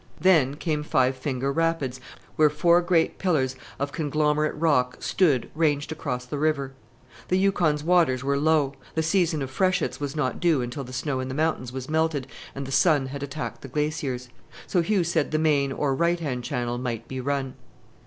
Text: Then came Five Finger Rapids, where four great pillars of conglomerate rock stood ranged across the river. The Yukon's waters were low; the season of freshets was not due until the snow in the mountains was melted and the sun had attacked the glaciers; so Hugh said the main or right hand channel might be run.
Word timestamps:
Then 0.19 0.55
came 0.55 0.81
Five 0.81 1.15
Finger 1.15 1.51
Rapids, 1.51 2.01
where 2.35 2.49
four 2.49 2.81
great 2.81 3.19
pillars 3.19 3.55
of 3.77 3.91
conglomerate 3.91 4.55
rock 4.55 4.95
stood 4.99 5.51
ranged 5.53 5.91
across 5.91 6.25
the 6.25 6.39
river. 6.39 6.73
The 7.27 7.37
Yukon's 7.37 7.83
waters 7.83 8.23
were 8.23 8.35
low; 8.39 8.73
the 8.95 9.03
season 9.03 9.43
of 9.43 9.51
freshets 9.51 9.99
was 9.99 10.15
not 10.15 10.39
due 10.39 10.63
until 10.63 10.83
the 10.83 10.91
snow 10.91 11.19
in 11.19 11.27
the 11.27 11.35
mountains 11.35 11.71
was 11.71 11.87
melted 11.87 12.25
and 12.55 12.65
the 12.65 12.71
sun 12.71 13.05
had 13.09 13.21
attacked 13.21 13.61
the 13.61 13.67
glaciers; 13.67 14.29
so 14.65 14.81
Hugh 14.81 15.03
said 15.03 15.29
the 15.29 15.37
main 15.37 15.71
or 15.71 15.93
right 15.93 16.19
hand 16.19 16.43
channel 16.43 16.79
might 16.79 17.07
be 17.07 17.21
run. 17.21 17.53